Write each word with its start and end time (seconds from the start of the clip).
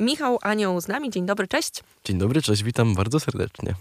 Michał 0.00 0.38
Anioł 0.42 0.80
z 0.80 0.88
nami. 0.88 1.10
Dzień 1.10 1.26
dobry, 1.26 1.48
cześć. 1.48 1.82
Dzień 2.04 2.18
dobry, 2.18 2.42
cześć, 2.42 2.62
witam 2.62 2.94
bardzo 2.94 3.20
serdecznie. 3.20 3.74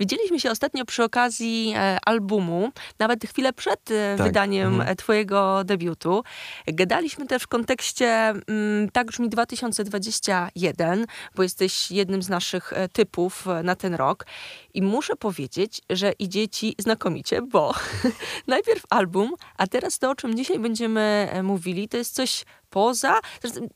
Widzieliśmy 0.00 0.40
się 0.40 0.50
ostatnio 0.50 0.84
przy 0.84 1.04
okazji 1.04 1.72
e, 1.76 1.98
albumu, 2.04 2.72
nawet 2.98 3.24
chwilę 3.24 3.52
przed 3.52 3.90
e, 3.90 4.16
tak. 4.18 4.26
wydaniem 4.26 4.68
mhm. 4.68 4.88
E, 4.88 4.96
twojego 4.96 5.64
debiutu. 5.64 6.24
Gadaliśmy 6.66 7.26
też 7.26 7.42
w 7.42 7.46
kontekście 7.46 8.06
mm, 8.08 8.90
Tak 8.92 9.06
brzmi 9.06 9.28
2021, 9.28 11.06
bo 11.34 11.42
jesteś 11.42 11.90
jednym 11.90 12.22
z 12.22 12.28
naszych 12.28 12.72
e, 12.72 12.88
typów 12.88 13.48
e, 13.48 13.62
na 13.62 13.76
ten 13.76 13.94
rok. 13.94 14.26
I 14.74 14.82
muszę 14.82 15.16
powiedzieć, 15.16 15.80
że 15.90 16.12
idzie 16.18 16.48
ci 16.48 16.74
znakomicie, 16.78 17.42
bo 17.42 17.74
najpierw 18.46 18.82
album, 18.90 19.34
a 19.56 19.66
teraz 19.66 19.98
to, 19.98 20.10
o 20.10 20.14
czym 20.14 20.36
dzisiaj 20.36 20.58
będziemy 20.58 21.28
mówili, 21.42 21.88
to 21.88 21.96
jest 21.96 22.14
coś 22.14 22.44
poza. 22.70 23.20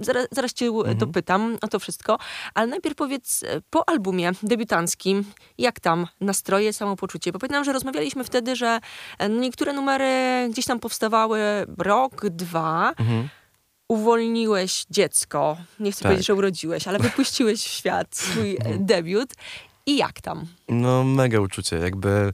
Zaraz, 0.00 0.26
zaraz 0.30 0.52
cię 0.52 0.66
mhm. 0.66 0.98
dopytam 0.98 1.58
o 1.62 1.68
to 1.68 1.78
wszystko, 1.78 2.18
ale 2.54 2.66
najpierw 2.66 2.96
powiedz 2.96 3.42
e, 3.42 3.60
po 3.70 3.88
albumie 3.88 4.30
debiutanckim, 4.42 5.24
jak 5.58 5.80
tam 5.80 6.06
nastroje, 6.20 6.72
samopoczucie? 6.72 7.32
Bo 7.32 7.38
pamiętam, 7.38 7.64
że 7.64 7.72
rozmawialiśmy 7.72 8.24
wtedy, 8.24 8.56
że 8.56 8.80
e, 9.18 9.28
niektóre 9.28 9.72
numery 9.72 10.48
gdzieś 10.50 10.64
tam 10.64 10.80
powstawały 10.80 11.40
rok, 11.78 12.28
dwa. 12.28 12.94
Mhm 12.98 13.28
uwolniłeś 13.88 14.86
dziecko, 14.90 15.56
nie 15.80 15.92
chcę 15.92 16.02
tak. 16.02 16.08
powiedzieć, 16.08 16.26
że 16.26 16.34
urodziłeś, 16.34 16.88
ale 16.88 16.98
wypuściłeś 16.98 17.62
w 17.62 17.68
świat 17.68 18.16
swój 18.16 18.56
mhm. 18.56 18.86
debiut. 18.86 19.34
I 19.88 19.96
jak 19.96 20.20
tam? 20.20 20.46
No, 20.68 21.04
mega 21.04 21.40
uczucie. 21.40 21.76
Jakby 21.76 22.32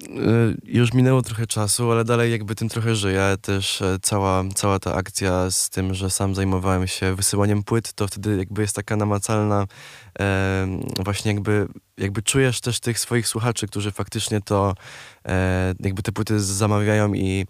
Y, 0.00 0.56
już 0.64 0.92
minęło 0.92 1.22
trochę 1.22 1.46
czasu, 1.46 1.92
ale 1.92 2.04
dalej 2.04 2.32
jakby 2.32 2.54
tym 2.54 2.68
trochę 2.68 2.96
żyję. 2.96 3.36
Też 3.42 3.82
e, 3.82 3.98
cała, 4.02 4.44
cała 4.54 4.78
ta 4.78 4.94
akcja 4.94 5.50
z 5.50 5.70
tym, 5.70 5.94
że 5.94 6.10
sam 6.10 6.34
zajmowałem 6.34 6.86
się 6.86 7.14
wysyłaniem 7.14 7.62
płyt, 7.62 7.92
to 7.92 8.06
wtedy 8.06 8.36
jakby 8.36 8.62
jest 8.62 8.76
taka 8.76 8.96
namacalna, 8.96 9.66
właśnie 11.04 11.32
jakby, 11.32 11.68
jakby 11.98 12.22
czujesz 12.22 12.60
też 12.60 12.80
tych 12.80 12.98
swoich 12.98 13.28
słuchaczy, 13.28 13.66
którzy 13.66 13.92
faktycznie 13.92 14.40
to 14.40 14.74
e, 15.28 15.74
jakby 15.80 16.02
te 16.02 16.12
płyty 16.12 16.40
zamawiają 16.40 17.14
i 17.14 17.46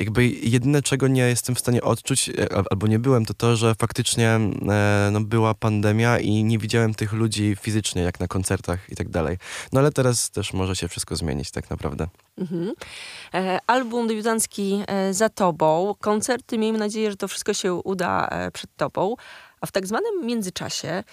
jakby 0.00 0.26
jedyne, 0.26 0.82
czego 0.82 1.08
nie 1.08 1.22
jestem 1.22 1.54
w 1.54 1.58
stanie 1.58 1.82
odczuć, 1.82 2.28
e, 2.28 2.32
albo 2.70 2.86
nie 2.86 2.98
byłem, 2.98 3.24
to 3.24 3.34
to, 3.34 3.56
że 3.56 3.74
faktycznie 3.74 4.28
e, 4.28 5.08
no, 5.12 5.20
była 5.20 5.54
pandemia 5.54 6.18
i 6.18 6.44
nie 6.44 6.58
widziałem 6.58 6.94
tych 6.94 7.12
ludzi 7.12 7.56
fizycznie, 7.60 8.02
jak 8.02 8.20
na 8.20 8.28
koncertach 8.28 8.90
i 8.90 8.96
tak 8.96 9.08
dalej. 9.08 9.38
No 9.72 9.80
ale 9.80 9.92
teraz 9.92 10.30
też 10.30 10.52
może 10.52 10.76
się 10.76 10.88
wszystko 10.88 11.16
zmienić 11.16 11.50
tak 11.50 11.70
naprawdę. 11.70 12.08
Mhm. 12.38 12.72
Album 13.66 14.08
debiutancki 14.08 14.82
za 15.10 15.28
tobą, 15.28 15.94
koncerty, 16.00 16.58
miejmy 16.58 16.78
nadzieję, 16.78 17.10
że 17.10 17.16
to 17.16 17.28
wszystko 17.28 17.54
się 17.54 17.74
uda 17.74 18.30
przed 18.52 18.76
tobą. 18.76 19.14
A 19.60 19.66
w 19.66 19.72
tak 19.72 19.86
zwanym 19.86 20.26
międzyczasie 20.26 21.04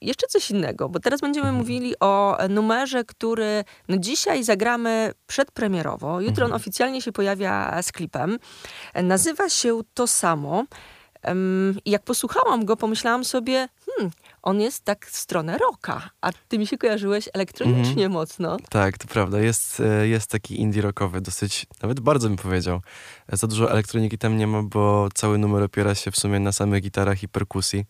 jeszcze 0.00 0.26
coś 0.26 0.50
innego, 0.50 0.88
bo 0.88 1.00
teraz 1.00 1.20
będziemy 1.20 1.48
mhm. 1.48 1.62
mówili 1.62 1.94
o 2.00 2.38
numerze, 2.48 3.04
który 3.04 3.64
no 3.88 3.96
dzisiaj 3.98 4.44
zagramy 4.44 5.12
przedpremierowo. 5.26 6.20
Jutro 6.20 6.44
on 6.44 6.52
mhm. 6.52 6.62
oficjalnie 6.62 7.02
się 7.02 7.12
pojawia 7.12 7.82
z 7.82 7.92
klipem. 7.92 8.38
Nazywa 8.94 9.48
się 9.48 9.80
To 9.94 10.06
Samo. 10.06 10.64
I 11.84 11.90
jak 11.90 12.02
posłuchałam 12.02 12.64
go, 12.64 12.76
pomyślałam 12.76 13.24
sobie, 13.24 13.68
hmm, 13.86 14.12
on 14.42 14.60
jest 14.60 14.84
tak 14.84 15.06
w 15.06 15.16
stronę 15.16 15.58
rocka, 15.58 16.10
a 16.20 16.30
ty 16.48 16.58
mi 16.58 16.66
się 16.66 16.78
kojarzyłeś 16.78 17.28
elektronicznie 17.34 18.04
mm. 18.04 18.12
mocno. 18.12 18.56
Tak, 18.70 18.98
to 18.98 19.08
prawda. 19.08 19.40
Jest, 19.40 19.80
e, 19.80 20.08
jest 20.08 20.30
taki 20.30 20.60
indie 20.60 20.82
rockowy, 20.82 21.20
dosyć, 21.20 21.66
nawet 21.82 22.00
bardzo 22.00 22.28
bym 22.28 22.36
powiedział. 22.36 22.80
Za 23.32 23.46
dużo 23.46 23.70
elektroniki 23.70 24.18
tam 24.18 24.36
nie 24.36 24.46
ma, 24.46 24.62
bo 24.62 25.08
cały 25.14 25.38
numer 25.38 25.62
opiera 25.62 25.94
się 25.94 26.10
w 26.10 26.16
sumie 26.16 26.40
na 26.40 26.52
samych 26.52 26.82
gitarach 26.82 27.22
i 27.22 27.28
perkusji. 27.28 27.84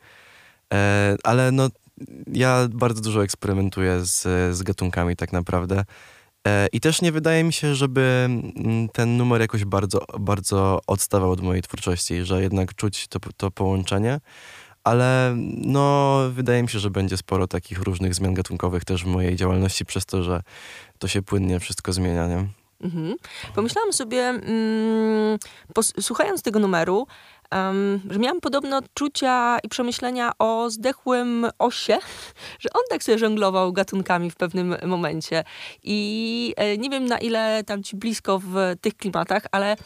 E, 0.74 1.16
ale 1.24 1.52
no, 1.52 1.68
ja 2.32 2.68
bardzo 2.70 3.00
dużo 3.00 3.24
eksperymentuję 3.24 4.00
z, 4.04 4.22
z 4.56 4.62
gatunkami 4.62 5.16
tak 5.16 5.32
naprawdę. 5.32 5.84
E, 6.46 6.66
I 6.72 6.80
też 6.80 7.02
nie 7.02 7.12
wydaje 7.12 7.44
mi 7.44 7.52
się, 7.52 7.74
żeby 7.74 8.26
mm, 8.28 8.88
ten 8.88 9.16
numer 9.16 9.40
jakoś 9.40 9.64
bardzo, 9.64 10.04
bardzo 10.20 10.80
odstawał 10.86 11.30
od 11.30 11.40
mojej 11.40 11.62
twórczości, 11.62 12.24
że 12.24 12.42
jednak 12.42 12.74
czuć 12.74 13.08
to, 13.08 13.18
to 13.36 13.50
połączenie. 13.50 14.20
Ale 14.84 15.34
no, 15.56 16.18
wydaje 16.30 16.62
mi 16.62 16.68
się, 16.68 16.78
że 16.78 16.90
będzie 16.90 17.16
sporo 17.16 17.46
takich 17.46 17.78
różnych 17.78 18.14
zmian 18.14 18.34
gatunkowych 18.34 18.84
też 18.84 19.04
w 19.04 19.06
mojej 19.06 19.36
działalności, 19.36 19.84
przez 19.84 20.06
to, 20.06 20.22
że 20.22 20.42
to 20.98 21.08
się 21.08 21.22
płynnie 21.22 21.60
wszystko 21.60 21.92
zmienia, 21.92 22.26
nie? 22.26 22.46
Mhm. 22.80 23.14
Pomyślałam 23.54 23.92
sobie, 23.92 24.20
mm, 24.22 25.38
słuchając 26.00 26.42
tego 26.42 26.58
numeru, 26.58 27.06
um, 27.54 28.00
że 28.10 28.18
miałam 28.18 28.40
podobne 28.40 28.76
odczucia 28.76 29.58
i 29.62 29.68
przemyślenia 29.68 30.32
o 30.38 30.70
zdechłym 30.70 31.46
osie, 31.58 31.98
że 32.62 32.68
on 32.74 32.82
tak 32.90 33.02
sobie 33.02 33.18
żonglował 33.18 33.72
gatunkami 33.72 34.30
w 34.30 34.36
pewnym 34.36 34.76
momencie. 34.86 35.44
I 35.82 36.54
e, 36.56 36.78
nie 36.78 36.90
wiem 36.90 37.06
na 37.06 37.18
ile 37.18 37.64
tam 37.64 37.82
ci 37.82 37.96
blisko 37.96 38.38
w 38.38 38.54
tych 38.80 38.96
klimatach, 38.96 39.42
ale 39.52 39.76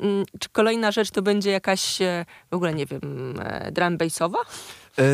mm, 0.00 0.24
czy 0.40 0.48
kolejna 0.48 0.92
rzecz 0.92 1.10
to 1.10 1.22
będzie 1.22 1.50
jakaś 1.50 2.02
e, 2.02 2.24
w 2.50 2.54
ogóle, 2.54 2.74
nie 2.74 2.86
wiem, 2.86 3.34
e, 3.40 3.72
drum 3.72 3.96
bassowa? 3.96 4.38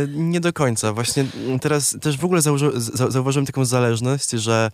Nie 0.08 0.40
do 0.40 0.52
końca. 0.52 0.92
Właśnie 0.92 1.24
teraz 1.60 1.96
też 2.00 2.18
w 2.18 2.24
ogóle 2.24 2.42
zauważy, 2.42 2.70
zauważyłem 3.08 3.46
taką 3.46 3.64
zależność, 3.64 4.30
że 4.30 4.70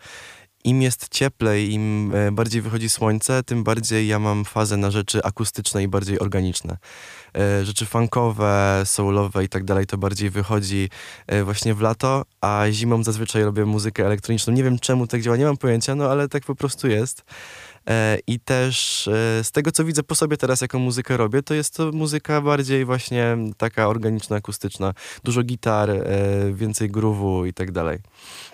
im 0.67 0.83
jest 0.83 1.09
cieplej, 1.09 1.73
im 1.73 2.13
e, 2.15 2.33
bardziej 2.33 2.63
wychodzi 2.63 2.89
słońce, 2.89 3.43
tym 3.43 3.65
bardziej 3.65 4.09
ja 4.09 4.19
mam 4.19 4.45
fazę 4.45 4.77
na 4.77 4.91
rzeczy 4.91 5.23
akustyczne 5.23 5.83
i 5.83 5.89
bardziej 5.89 6.19
organiczne. 6.19 6.77
E, 7.39 7.65
rzeczy 7.65 7.87
funkowe, 7.87 8.83
soulowe 8.85 9.45
i 9.45 9.49
tak 9.49 9.65
dalej, 9.65 9.87
to 9.87 9.99
bardziej 9.99 10.31
wychodzi 10.31 10.91
e, 11.27 11.45
właśnie 11.45 11.75
w 11.75 11.81
lato, 11.81 12.25
a 12.41 12.65
zimą 12.71 13.03
zazwyczaj 13.03 13.43
robię 13.43 13.65
muzykę 13.65 14.07
elektroniczną. 14.07 14.53
Nie 14.53 14.65
wiem 14.65 14.79
czemu 14.79 15.07
tak 15.07 15.23
działa, 15.23 15.37
nie 15.37 15.45
mam 15.45 15.57
pojęcia, 15.57 15.95
no 15.95 16.11
ale 16.11 16.29
tak 16.29 16.45
po 16.45 16.55
prostu 16.55 16.89
jest. 16.89 17.25
I 18.27 18.41
też 18.41 19.09
z 19.43 19.51
tego, 19.51 19.73
co 19.73 19.85
widzę 19.85 20.03
po 20.03 20.15
sobie 20.15 20.37
teraz, 20.37 20.61
jaką 20.61 20.79
muzykę 20.79 21.17
robię, 21.17 21.43
to 21.43 21.55
jest 21.55 21.77
to 21.77 21.93
muzyka 21.93 22.41
bardziej 22.41 22.85
właśnie 22.85 23.37
taka 23.57 23.89
organiczna, 23.89 24.37
akustyczna. 24.37 24.95
Dużo 25.25 25.43
gitar, 25.43 25.91
więcej 26.53 26.91
groove'u 26.91 27.47
i 27.47 27.53
tak 27.53 27.73
dalej. 27.73 27.99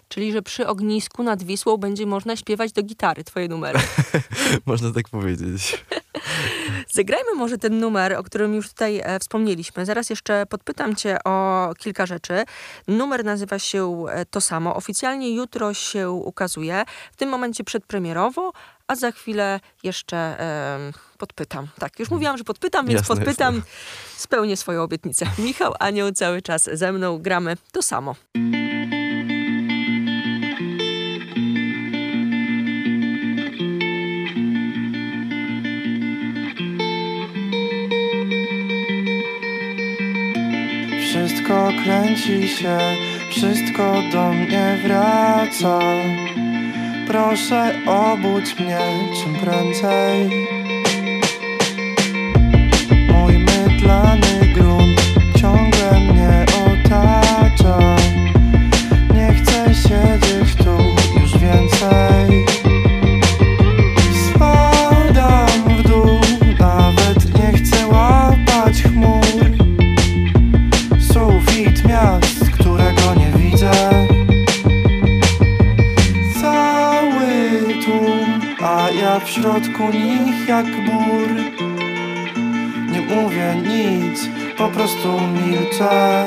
Czyli, 0.09 0.32
że 0.32 0.43
przy 0.43 0.66
ognisku 0.66 1.22
nad 1.22 1.43
Wisłą 1.43 1.76
będzie 1.76 2.06
można 2.06 2.37
śpiewać 2.37 2.72
do 2.72 2.82
gitary 2.82 3.25
twoje 3.25 3.48
numery. 3.48 3.78
można 4.66 4.93
tak 4.93 5.09
powiedzieć. 5.09 5.84
Zagrajmy 6.92 7.34
może 7.34 7.58
ten 7.58 7.78
numer, 7.78 8.14
o 8.14 8.22
którym 8.22 8.54
już 8.54 8.69
tutaj 8.69 9.00
e, 9.04 9.19
wspomnieliśmy. 9.19 9.86
Zaraz 9.86 10.10
jeszcze 10.10 10.47
podpytam 10.47 10.97
cię 10.97 11.19
o 11.25 11.69
kilka 11.78 12.06
rzeczy. 12.06 12.44
Numer 12.88 13.25
nazywa 13.25 13.58
się 13.58 14.04
e, 14.10 14.25
To 14.25 14.41
Samo. 14.41 14.76
Oficjalnie 14.76 15.34
jutro 15.34 15.75
się 15.75 16.10
ukazuje. 16.10 16.84
W 17.12 17.16
tym 17.16 17.28
momencie 17.28 17.64
przedpremierowo, 17.64 18.52
a 18.86 18.94
za 18.94 19.12
chwilę 19.12 19.60
jeszcze 19.82 20.16
e, 20.16 20.78
podpytam. 21.19 21.69
Tak, 21.78 21.98
już 21.98 22.10
mówiłam, 22.10 22.38
że 22.38 22.44
podpytam, 22.44 22.86
więc 22.86 23.00
jasne, 23.00 23.16
podpytam. 23.16 23.54
Jasne. 23.54 23.70
Spełnię 24.16 24.56
swoją 24.56 24.82
obietnicę. 24.82 25.26
Michał 25.38 25.75
Anioł 25.78 26.12
cały 26.12 26.42
czas 26.42 26.70
ze 26.72 26.92
mną. 26.92 27.19
Gramy 27.19 27.56
To 27.72 27.82
Samo. 27.82 28.14
Kręci 41.84 42.49
się, 42.49 42.78
wszystko 43.31 44.03
do 44.12 44.33
mnie 44.33 44.78
wraca. 44.84 45.78
Proszę 47.06 47.75
obudź 47.87 48.59
mnie 48.59 48.78
czym 49.22 49.34
prędzej 49.34 50.51
w 79.24 79.30
środku 79.30 79.82
nich 79.92 80.48
jak 80.48 80.66
bór 80.66 81.28
Nie 82.92 83.00
mówię 83.00 83.54
nic, 83.54 84.28
po 84.58 84.69
prostu 84.69 85.20
milczę 85.20 86.26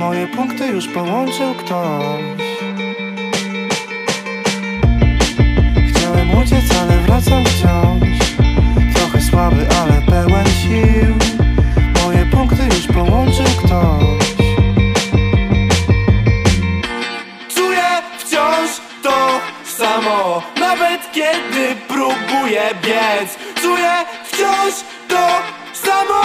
Moje 0.00 0.26
punkty 0.26 0.66
już 0.66 0.88
połączył 0.88 1.54
ktoś. 1.54 2.42
Chciałem 5.88 6.38
uciec, 6.38 6.64
ale 6.80 6.98
wracam 6.98 7.44
wciąż. 7.44 8.18
Trochę 8.94 9.20
słaby, 9.20 9.66
ale 9.80 10.02
pełen 10.02 10.46
sił. 10.46 11.14
Moje 12.04 12.26
punkty 12.26 12.62
już 12.64 12.86
połączył 12.86 13.44
ktoś. 13.64 14.46
Czuję 17.54 17.88
wciąż 18.18 18.70
to 19.02 19.40
samo 19.64 20.42
Nawet 20.60 21.12
kiedy 21.12 21.76
próbuję 21.88 22.62
biec. 22.82 23.38
Czuję 23.62 23.92
wciąż 24.24 24.74
to 25.08 25.28
samo 25.72 26.20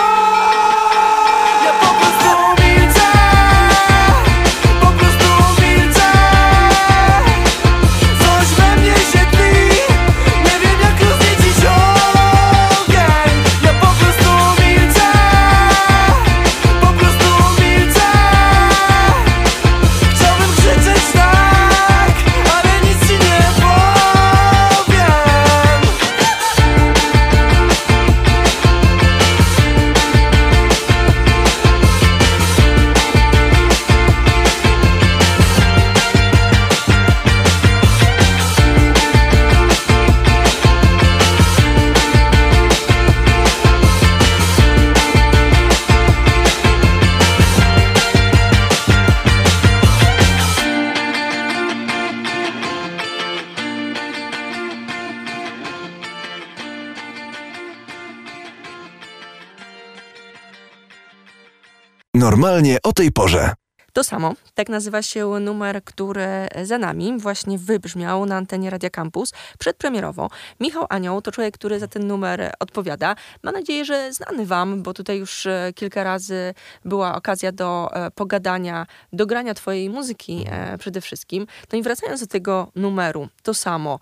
Normalnie 62.35 62.77
o 62.83 62.93
tej 62.93 63.11
porze. 63.11 63.53
To 63.93 64.03
samo, 64.03 64.33
tak 64.53 64.69
nazywa 64.69 65.01
się 65.01 65.25
numer, 65.39 65.83
który 65.83 66.27
za 66.63 66.77
nami 66.77 67.17
właśnie 67.17 67.57
wybrzmiał 67.57 68.25
na 68.25 68.35
antenie 68.35 68.69
Radia 68.69 68.89
Campus 68.89 69.33
przedpremierowo. 69.59 70.29
Michał 70.59 70.85
Anioł 70.89 71.21
to 71.21 71.31
człowiek, 71.31 71.53
który 71.53 71.79
za 71.79 71.87
ten 71.87 72.07
numer 72.07 72.53
odpowiada. 72.59 73.15
Mam 73.43 73.53
nadzieję, 73.53 73.85
że 73.85 74.13
znany 74.13 74.45
wam, 74.45 74.83
bo 74.83 74.93
tutaj 74.93 75.19
już 75.19 75.45
e, 75.45 75.71
kilka 75.75 76.03
razy 76.03 76.53
była 76.85 77.15
okazja 77.15 77.51
do 77.51 77.89
e, 77.93 78.11
pogadania, 78.11 78.85
do 79.13 79.25
grania 79.25 79.53
twojej 79.53 79.89
muzyki 79.89 80.45
e, 80.49 80.77
przede 80.77 81.01
wszystkim. 81.01 81.47
No 81.73 81.79
i 81.79 81.81
wracając 81.81 82.21
do 82.21 82.27
tego 82.27 82.71
numeru, 82.75 83.27
to 83.43 83.53
samo. 83.53 83.99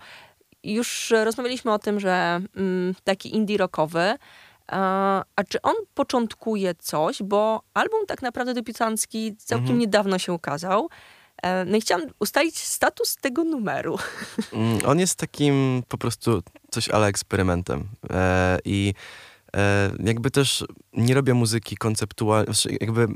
Już 0.64 1.12
rozmawialiśmy 1.24 1.72
o 1.72 1.78
tym, 1.78 2.00
że 2.00 2.40
mm, 2.56 2.94
taki 3.04 3.36
indie 3.36 3.56
rockowy, 3.56 4.14
a, 4.68 5.24
czy 5.48 5.62
on 5.62 5.74
początkuje 5.94 6.74
coś, 6.74 7.22
bo 7.22 7.62
album 7.74 8.06
tak 8.06 8.22
naprawdę 8.22 8.54
debiutancki 8.54 9.36
całkiem 9.36 9.64
Mhm. 9.64 9.78
niedawno 9.78 10.18
się 10.18 10.32
ukazał. 10.32 10.88
E, 11.42 11.64
No 11.64 11.76
i 11.76 11.80
chciałam 11.80 12.04
ustalić 12.20 12.58
status 12.58 13.16
tego 13.16 13.44
numeru. 13.44 13.98
Mm, 14.52 14.78
On 14.86 14.98
jest 15.00 15.18
takim 15.18 15.82
po 15.88 15.98
prostu 15.98 16.42
coś 16.70 16.88
ale 16.88 17.06
eksperymentem. 17.06 17.88
E, 18.10 18.58
I 18.64 18.94
e, 19.56 19.90
jakby 20.04 20.30
też 20.30 20.64
nie 20.92 21.14
robię 21.14 21.34
muzyki 21.34 21.76
konceptualnej, 21.76 22.54
znaczy 22.54 22.76
jakby 22.80 23.06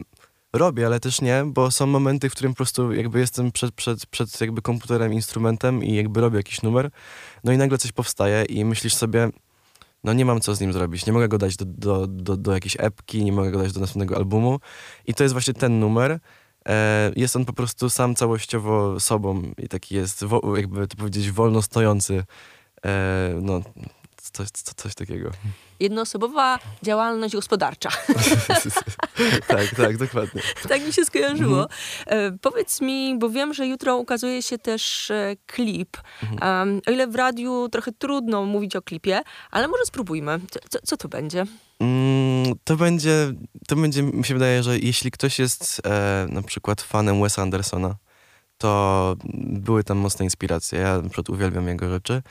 robię, 0.53 0.87
ale 0.87 1.01
też 1.01 1.21
nie, 1.21 1.43
bo 1.47 1.71
są 1.71 1.87
momenty, 1.87 2.31
w 2.31 2.33
którym 2.33 2.53
po 2.53 2.57
prostu 2.57 2.93
jakby 2.93 3.19
jestem 3.19 3.53
przed, 3.53 3.75
przed, 3.75 4.07
przed 4.07 4.41
jakby 4.41 4.63
komputerem, 4.63 5.13
instrumentem 5.13 5.85
i 5.85 5.95
jakby 5.95 6.21
robię 6.21 6.37
jakiś 6.37 6.63
numer, 6.63 6.91
no 7.45 7.53
i 7.53 7.57
nagle 7.59 7.79
coś 7.79 7.93
powstaje 7.93 8.45
i 8.45 8.65
myślisz 8.65 8.95
sobie, 8.95 9.29
no 10.05 10.13
nie 10.13 10.25
mam 10.25 10.41
co 10.41 10.55
z 10.55 10.61
nim 10.61 10.73
zrobić, 10.73 11.07
nie 11.07 11.13
mogę 11.13 11.29
go 11.29 11.39
dać 11.39 11.57
do, 11.57 11.65
do, 11.65 12.07
do, 12.07 12.37
do 12.37 12.53
jakiejś 12.53 12.77
epki, 12.79 13.25
nie 13.25 13.33
mogę 13.33 13.51
go 13.51 13.59
dać 13.59 13.73
do 13.73 13.81
następnego 13.81 14.17
albumu 14.17 14.61
i 15.07 15.15
to 15.15 15.23
jest 15.23 15.33
właśnie 15.33 15.55
ten 15.55 15.81
numer, 15.81 16.21
E, 16.69 17.13
jest 17.17 17.37
on 17.37 17.45
po 17.45 17.53
prostu 17.53 17.91
sam 17.91 18.15
całościowo 18.15 19.01
sobą 19.01 19.43
i 19.59 19.69
taki 19.69 19.95
jest, 19.95 20.25
wo, 20.25 20.57
jakby 20.57 20.89
to 20.89 20.97
powiedzieć, 20.97 21.31
wolno 21.31 21.63
stojący. 21.63 22.25
E, 22.87 23.39
no, 23.43 23.61
coś, 24.31 24.49
co- 24.51 24.75
coś 24.75 24.95
takiego. 24.95 25.31
Jednoosobowa 25.81 26.59
działalność 26.83 27.35
gospodarcza. 27.35 27.91
tak, 29.49 29.75
tak, 29.77 29.97
dokładnie. 29.97 30.43
tak 30.69 30.87
mi 30.87 30.93
się 30.93 31.05
skojarzyło. 31.05 31.69
E, 32.07 32.33
powiedz 32.33 32.81
mi, 32.81 33.19
bo 33.19 33.31
wiem, 33.31 33.55
że 33.55 33.67
jutro 33.67 33.97
ukazuje 33.97 34.43
się 34.43 34.59
też 34.59 35.11
e, 35.11 35.37
klip. 35.47 35.97
Em, 36.41 36.81
o 36.87 36.91
ile 36.91 37.07
w 37.07 37.15
radiu 37.15 37.69
trochę 37.69 37.93
trudno 37.93 38.45
mówić 38.45 38.77
o 38.77 38.83
klipie, 38.83 39.21
ale 39.51 39.69
może 39.69 39.85
spróbujmy. 39.85 40.41
Co, 40.51 40.61
co, 40.69 40.79
co 40.85 40.97
to 40.97 41.09
będzie? 41.09 41.47
Mm, 41.81 42.55
to 42.65 42.77
będzie, 42.77 43.33
to 43.69 43.77
będzie, 43.77 44.03
mi 44.03 44.25
się 44.25 44.35
wydaje, 44.35 44.63
że 44.63 44.79
jeśli 44.79 45.11
ktoś 45.11 45.39
jest 45.39 45.81
e, 45.85 46.27
na 46.31 46.43
przykład 46.43 46.83
fanem 46.83 47.23
Wesa 47.23 47.43
Andersona, 47.43 47.97
to 48.59 49.17
były 49.45 49.85
tam 49.85 49.99
mocne 49.99 50.25
inspiracje. 50.25 50.81
Ja 50.81 50.97
na 50.97 51.09
przykład 51.09 51.31
uwielbiam 51.31 51.69
jego 51.69 51.89
rzeczy. 51.91 52.23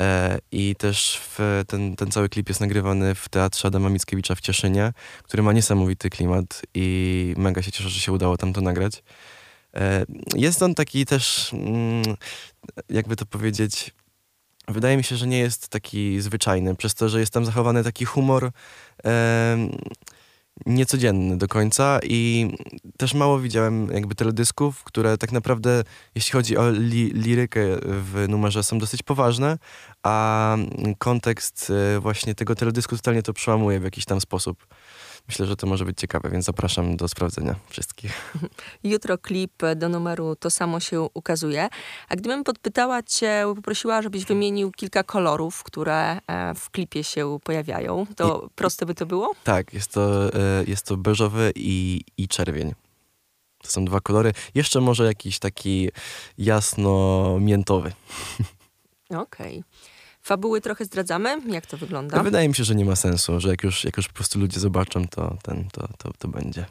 E, 0.00 0.38
I 0.52 0.74
też 0.76 1.20
w, 1.22 1.64
ten, 1.66 1.96
ten 1.96 2.10
cały 2.10 2.28
klip 2.28 2.48
jest 2.48 2.60
nagrywany 2.60 3.14
w 3.14 3.28
Teatrze 3.28 3.68
Adama 3.68 3.88
Mickiewicza 3.88 4.34
w 4.34 4.40
Cieszynie, 4.40 4.92
który 5.22 5.42
ma 5.42 5.52
niesamowity 5.52 6.10
klimat 6.10 6.62
i 6.74 7.34
mega 7.36 7.62
się 7.62 7.72
cieszę, 7.72 7.88
że 7.88 8.00
się 8.00 8.12
udało 8.12 8.36
tam 8.36 8.52
to 8.52 8.60
nagrać. 8.60 9.02
E, 9.74 10.04
jest 10.34 10.62
on 10.62 10.74
taki 10.74 11.06
też, 11.06 11.52
mm, 11.52 12.16
jakby 12.88 13.16
to 13.16 13.26
powiedzieć, 13.26 13.94
wydaje 14.68 14.96
mi 14.96 15.04
się, 15.04 15.16
że 15.16 15.26
nie 15.26 15.38
jest 15.38 15.68
taki 15.68 16.20
zwyczajny, 16.20 16.76
przez 16.76 16.94
to, 16.94 17.08
że 17.08 17.20
jest 17.20 17.32
tam 17.32 17.44
zachowany 17.44 17.84
taki 17.84 18.04
humor 18.04 18.50
niecodzienny 20.66 21.36
do 21.38 21.48
końca 21.48 22.00
i 22.02 22.52
też 22.96 23.14
mało 23.14 23.38
widziałem 23.38 23.88
jakby 23.92 24.14
teledysków, 24.14 24.84
które 24.84 25.18
tak 25.18 25.32
naprawdę, 25.32 25.84
jeśli 26.14 26.32
chodzi 26.32 26.56
o 26.56 26.70
li, 26.70 27.10
lirykę 27.14 27.60
w 27.82 28.26
numerze, 28.28 28.62
są 28.62 28.78
dosyć 28.78 29.02
poważne, 29.02 29.58
a 30.02 30.56
kontekst 30.98 31.72
e, 31.96 32.00
właśnie 32.00 32.34
tego 32.34 32.54
teledysku 32.54 32.96
totalnie 32.96 33.22
to 33.22 33.32
przełamuje 33.32 33.80
w 33.80 33.84
jakiś 33.84 34.04
tam 34.04 34.20
sposób. 34.20 34.66
Myślę, 35.28 35.46
że 35.46 35.56
to 35.56 35.66
może 35.66 35.84
być 35.84 35.98
ciekawe, 35.98 36.30
więc 36.30 36.44
zapraszam 36.44 36.96
do 36.96 37.08
sprawdzenia 37.08 37.54
wszystkich. 37.68 38.34
Jutro 38.84 39.18
klip 39.18 39.62
do 39.76 39.88
numeru 39.88 40.36
To 40.36 40.50
Samo 40.50 40.80
się 40.80 41.00
ukazuje. 41.14 41.68
A 42.08 42.16
gdybym 42.16 42.44
podpytała 42.44 43.02
cię, 43.02 43.52
poprosiła, 43.56 44.02
żebyś 44.02 44.24
wymienił 44.24 44.70
kilka 44.72 45.02
kolorów, 45.02 45.62
które 45.62 46.18
e, 46.26 46.54
w 46.54 46.70
klipie 46.70 47.04
się 47.04 47.38
pojawiają, 47.44 48.06
to 48.16 48.50
proste 48.54 48.86
by 48.86 48.94
to 48.94 49.06
było? 49.06 49.32
Tak, 49.44 49.74
jest 49.74 49.92
to, 49.92 50.34
e, 50.34 50.64
jest 50.66 50.86
to 50.86 50.96
beżowy 50.96 51.52
i, 51.54 52.00
i 52.16 52.28
czerwień. 52.28 52.74
To 53.62 53.70
są 53.70 53.84
dwa 53.84 54.00
kolory. 54.00 54.32
Jeszcze 54.54 54.80
może 54.80 55.04
jakiś 55.04 55.38
taki 55.38 55.90
jasno-miętowy. 56.38 57.92
Okej. 59.10 59.64
Fabuły 60.28 60.60
trochę 60.60 60.84
zdradzamy? 60.84 61.40
Jak 61.46 61.66
to 61.66 61.76
wygląda? 61.76 62.22
Wydaje 62.22 62.48
mi 62.48 62.54
się, 62.54 62.64
że 62.64 62.74
nie 62.74 62.84
ma 62.84 62.96
sensu, 62.96 63.40
że 63.40 63.48
jak 63.48 63.62
już, 63.62 63.84
jak 63.84 63.96
już 63.96 64.08
po 64.08 64.14
prostu 64.14 64.38
ludzie 64.38 64.60
zobaczą, 64.60 65.08
to, 65.08 65.36
ten, 65.42 65.68
to, 65.72 65.88
to, 65.98 66.12
to 66.18 66.28
będzie. 66.28 66.64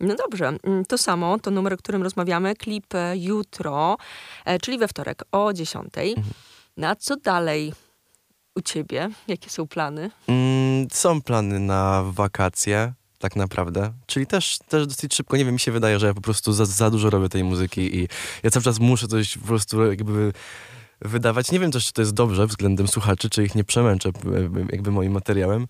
No 0.00 0.14
dobrze, 0.14 0.52
mm, 0.62 0.84
to 0.84 0.98
samo, 0.98 1.38
to 1.38 1.50
numer, 1.50 1.72
o 1.72 1.76
którym 1.76 2.02
rozmawiamy, 2.02 2.56
klip 2.56 2.94
e, 2.94 3.16
jutro, 3.16 3.96
e, 4.44 4.58
czyli 4.58 4.78
we 4.78 4.88
wtorek 4.88 5.22
o 5.32 5.52
10. 5.52 5.94
Na 6.76 6.96
co 6.96 7.16
dalej 7.16 7.72
u 8.54 8.60
ciebie? 8.60 9.10
Jakie 9.28 9.50
są 9.50 9.66
plany? 9.66 10.10
Mm, 10.26 10.86
są 10.90 11.22
plany 11.22 11.60
na 11.60 12.04
wakacje, 12.06 12.92
tak 13.18 13.36
naprawdę. 13.36 13.92
Czyli 14.06 14.26
też, 14.26 14.58
też 14.68 14.86
dosyć 14.86 15.14
szybko, 15.14 15.36
nie 15.36 15.44
wiem, 15.44 15.54
mi 15.54 15.60
się 15.60 15.72
wydaje, 15.72 15.98
że 15.98 16.06
ja 16.06 16.14
po 16.14 16.20
prostu 16.20 16.52
za, 16.52 16.64
za 16.64 16.90
dużo 16.90 17.10
robię 17.10 17.28
tej 17.28 17.44
muzyki 17.44 17.96
i 17.98 18.08
ja 18.42 18.50
cały 18.50 18.62
czas 18.62 18.78
muszę 18.78 19.08
coś 19.08 19.38
po 19.38 19.46
prostu 19.46 19.84
jakby 19.84 20.32
wydawać. 21.04 21.50
Nie 21.50 21.60
wiem 21.60 21.70
też, 21.70 21.86
czy 21.86 21.92
to 21.92 22.02
jest 22.02 22.14
dobrze 22.14 22.46
względem 22.46 22.88
słuchaczy, 22.88 23.30
czy 23.30 23.44
ich 23.44 23.54
nie 23.54 23.64
przemęczę 23.64 24.08
e, 24.08 24.12
jakby 24.72 24.90
moim 24.90 25.12
materiałem, 25.12 25.66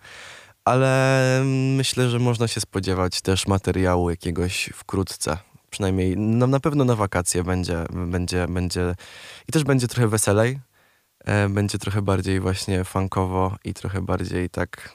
ale 0.65 1.43
myślę, 1.77 2.11
że 2.11 2.19
można 2.19 2.49
się 2.49 2.61
spodziewać 2.61 3.21
też 3.21 3.47
materiału 3.47 4.11
jakiegoś 4.11 4.71
wkrótce. 4.75 5.39
Przynajmniej 5.71 6.17
no, 6.17 6.47
na 6.47 6.61
pewno 6.61 6.85
na 6.85 6.97
wakacje 6.97 7.45
będzie, 7.45 7.85
będzie, 7.91 8.47
będzie 8.49 8.95
i 9.49 9.53
też 9.53 9.65
będzie 9.65 9.89
trochę 9.89 10.09
weselej. 10.09 10.59
E, 11.25 11.49
będzie 11.49 11.79
trochę 11.79 12.03
bardziej 12.03 12.41
właśnie 12.41 12.85
funkowo 12.85 13.57
i 13.65 13.75
trochę 13.75 14.03
bardziej 14.03 14.51
tak 14.51 14.95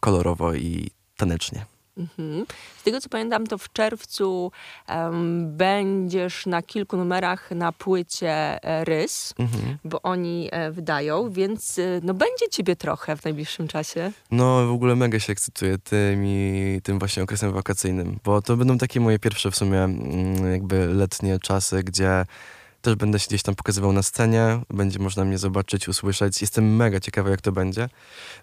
kolorowo 0.00 0.54
i 0.54 0.90
tanecznie. 1.16 1.66
Mhm. 1.96 2.46
Z 2.78 2.82
tego 2.82 3.00
co 3.00 3.08
pamiętam, 3.08 3.46
to 3.46 3.58
w 3.58 3.72
czerwcu 3.72 4.52
um, 4.88 5.56
będziesz 5.56 6.46
na 6.46 6.62
kilku 6.62 6.96
numerach 6.96 7.50
na 7.50 7.72
płycie 7.72 8.30
e, 8.64 8.84
Rys, 8.84 9.34
Mhm. 9.38 9.78
bo 9.84 10.02
oni 10.02 10.48
e, 10.52 10.70
wydają, 10.70 11.30
więc 11.30 11.78
e, 11.78 11.82
no 12.02 12.14
będzie 12.14 12.48
ciebie 12.50 12.76
trochę 12.76 13.16
w 13.16 13.24
najbliższym 13.24 13.68
czasie. 13.68 14.12
No 14.30 14.66
w 14.66 14.70
ogóle 14.70 14.96
mega 14.96 15.18
się 15.20 15.32
ekscytuję 15.32 15.78
tym 15.78 16.26
i 16.26 16.80
tym 16.82 16.98
właśnie 16.98 17.22
okresem 17.22 17.52
wakacyjnym, 17.52 18.18
bo 18.24 18.42
to 18.42 18.56
będą 18.56 18.78
takie 18.78 19.00
moje 19.00 19.18
pierwsze 19.18 19.50
w 19.50 19.56
sumie 19.56 19.78
mm, 19.84 20.52
jakby 20.52 20.86
letnie 20.86 21.38
czasy, 21.38 21.82
gdzie 21.82 22.24
też 22.82 22.94
będę 22.94 23.18
się 23.18 23.26
gdzieś 23.28 23.42
tam 23.42 23.54
pokazywał 23.54 23.92
na 23.92 24.02
scenie, 24.02 24.60
będzie 24.70 24.98
można 24.98 25.24
mnie 25.24 25.38
zobaczyć, 25.38 25.88
usłyszeć. 25.88 26.40
Jestem 26.40 26.76
mega 26.76 27.00
ciekawy, 27.00 27.30
jak 27.30 27.40
to 27.40 27.52
będzie. 27.52 27.88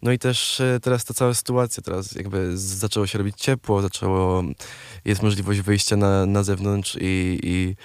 No 0.01 0.11
i 0.11 0.19
też 0.19 0.59
e, 0.59 0.79
teraz 0.81 1.05
ta 1.05 1.13
cała 1.13 1.33
sytuacja, 1.33 1.83
teraz 1.83 2.11
jakby 2.11 2.57
zaczęło 2.57 3.07
się 3.07 3.17
robić 3.17 3.35
ciepło, 3.37 3.81
zaczęło, 3.81 4.43
jest 5.05 5.23
możliwość 5.23 5.61
wyjścia 5.61 5.95
na, 5.95 6.25
na 6.25 6.43
zewnątrz 6.43 6.97
i, 7.01 7.39
i 7.43 7.75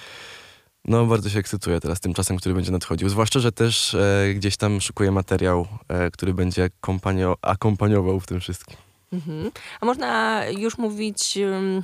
no 0.85 1.05
bardzo 1.05 1.29
się 1.29 1.39
ekscytuję 1.39 1.79
teraz 1.79 1.99
tym 1.99 2.13
czasem, 2.13 2.37
który 2.37 2.55
będzie 2.55 2.71
nadchodził. 2.71 3.09
Zwłaszcza, 3.09 3.39
że 3.39 3.51
też 3.51 3.93
e, 3.93 4.33
gdzieś 4.35 4.57
tam 4.57 4.81
szykuję 4.81 5.11
materiał, 5.11 5.67
e, 5.87 6.11
który 6.11 6.33
będzie 6.33 6.69
kompanio, 6.81 7.37
akompaniował 7.41 8.19
w 8.19 8.27
tym 8.27 8.39
wszystkim. 8.39 8.84
Mhm. 9.13 9.51
A 9.81 9.85
można 9.85 10.41
już 10.49 10.77
mówić 10.77 11.37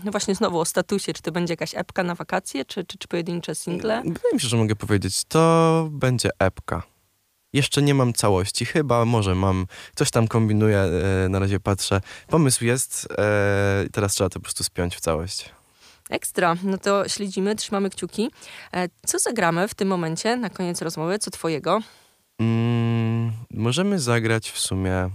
no 0.03 0.11
właśnie 0.11 0.35
znowu 0.35 0.59
o 0.59 0.65
statusie, 0.65 1.13
czy 1.13 1.21
to 1.21 1.31
będzie 1.31 1.53
jakaś 1.53 1.75
epka 1.75 2.03
na 2.03 2.15
wakacje, 2.15 2.65
czy, 2.65 2.83
czy, 2.85 2.97
czy 2.97 3.07
pojedyncze 3.07 3.55
single? 3.55 4.01
Wydaje 4.05 4.33
mi 4.33 4.39
się, 4.39 4.47
że 4.47 4.57
mogę 4.57 4.75
powiedzieć, 4.75 5.23
to 5.23 5.87
będzie 5.91 6.29
epka. 6.39 6.83
Jeszcze 7.53 7.81
nie 7.81 7.93
mam 7.93 8.13
całości, 8.13 8.65
chyba 8.65 9.05
może 9.05 9.35
mam, 9.35 9.67
coś 9.95 10.11
tam 10.11 10.27
kombinuję, 10.27 10.77
e, 10.77 11.29
na 11.29 11.39
razie 11.39 11.59
patrzę. 11.59 12.01
Pomysł 12.27 12.65
jest, 12.65 13.07
e, 13.17 13.85
teraz 13.91 14.13
trzeba 14.13 14.29
to 14.29 14.39
po 14.39 14.43
prostu 14.43 14.63
spiąć 14.63 14.95
w 14.95 14.99
całość. 14.99 15.49
Ekstra, 16.09 16.55
no 16.63 16.77
to 16.77 17.09
śledzimy, 17.09 17.55
trzymamy 17.55 17.89
kciuki. 17.89 18.31
E, 18.73 18.89
Co 19.05 19.19
zagramy 19.19 19.67
w 19.67 19.73
tym 19.73 19.87
momencie, 19.87 20.37
na 20.37 20.49
koniec 20.49 20.81
rozmowy? 20.81 21.19
Co 21.19 21.31
twojego? 21.31 21.79
Mm, 22.39 23.31
możemy 23.51 23.99
zagrać 23.99 24.51
w 24.51 24.59
sumie 24.59 25.09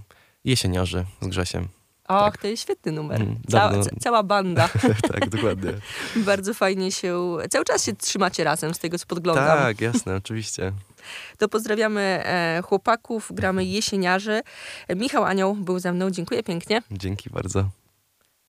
Jesieniarzy 0.44 1.04
z 1.20 1.26
Grzesiem. 1.26 1.68
Och, 2.08 2.36
to 2.38 2.46
jest 2.46 2.62
świetny 2.62 2.92
numer. 2.92 3.20
Mm, 3.22 3.36
Cała, 3.50 3.72
cała 4.00 4.22
banda. 4.22 4.68
tak, 5.12 5.28
dokładnie. 5.28 5.72
Bardzo 6.16 6.54
fajnie 6.54 6.92
się, 6.92 7.36
cały 7.50 7.64
czas 7.64 7.84
się 7.84 7.92
trzymacie 7.96 8.44
razem, 8.44 8.74
z 8.74 8.78
tego 8.78 8.98
co 8.98 9.06
podglądam. 9.06 9.58
Tak, 9.58 9.80
jasne, 9.80 10.16
oczywiście. 10.16 10.72
To 11.38 11.48
pozdrawiamy 11.48 12.00
e, 12.00 12.62
chłopaków, 12.64 13.32
gramy 13.34 13.64
jesieniarzy. 13.64 14.40
Michał 14.96 15.24
Anioł 15.24 15.54
był 15.54 15.78
ze 15.78 15.92
mną, 15.92 16.10
dziękuję 16.10 16.42
pięknie. 16.42 16.82
Dzięki 16.90 17.30
bardzo. 17.30 17.68